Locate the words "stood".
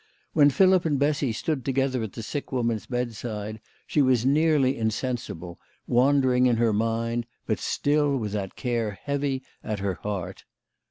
1.31-1.63